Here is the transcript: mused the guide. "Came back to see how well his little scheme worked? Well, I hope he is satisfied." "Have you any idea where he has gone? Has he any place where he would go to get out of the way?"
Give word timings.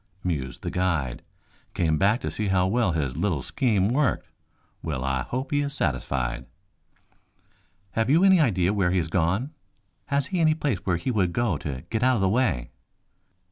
mused 0.23 0.63
the 0.63 0.71
guide. 0.71 1.21
"Came 1.75 1.99
back 1.99 2.21
to 2.21 2.31
see 2.31 2.47
how 2.47 2.65
well 2.65 2.93
his 2.93 3.15
little 3.15 3.43
scheme 3.43 3.87
worked? 3.89 4.27
Well, 4.81 5.03
I 5.03 5.21
hope 5.21 5.51
he 5.51 5.61
is 5.61 5.75
satisfied." 5.75 6.47
"Have 7.91 8.09
you 8.09 8.23
any 8.23 8.39
idea 8.39 8.73
where 8.73 8.89
he 8.89 8.97
has 8.97 9.09
gone? 9.09 9.51
Has 10.07 10.25
he 10.33 10.39
any 10.39 10.55
place 10.55 10.79
where 10.87 10.97
he 10.97 11.11
would 11.11 11.33
go 11.33 11.55
to 11.59 11.83
get 11.91 12.01
out 12.01 12.15
of 12.15 12.21
the 12.21 12.29
way?" 12.29 12.71